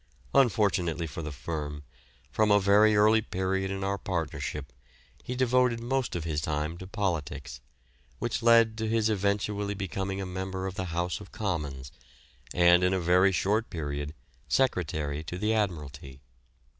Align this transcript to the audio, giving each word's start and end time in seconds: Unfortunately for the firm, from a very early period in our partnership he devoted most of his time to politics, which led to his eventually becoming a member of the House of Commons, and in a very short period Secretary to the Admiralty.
Unfortunately 0.33 1.05
for 1.05 1.21
the 1.21 1.31
firm, 1.31 1.83
from 2.31 2.49
a 2.49 2.59
very 2.59 2.95
early 2.95 3.21
period 3.21 3.69
in 3.69 3.83
our 3.83 3.99
partnership 3.99 4.73
he 5.23 5.35
devoted 5.35 5.79
most 5.79 6.15
of 6.15 6.23
his 6.23 6.41
time 6.41 6.75
to 6.79 6.87
politics, 6.87 7.61
which 8.17 8.41
led 8.41 8.75
to 8.79 8.87
his 8.87 9.11
eventually 9.11 9.75
becoming 9.75 10.19
a 10.19 10.25
member 10.25 10.65
of 10.65 10.73
the 10.73 10.85
House 10.85 11.19
of 11.21 11.31
Commons, 11.31 11.91
and 12.51 12.83
in 12.83 12.95
a 12.95 12.99
very 12.99 13.31
short 13.31 13.69
period 13.69 14.15
Secretary 14.47 15.23
to 15.23 15.37
the 15.37 15.53
Admiralty. 15.53 16.19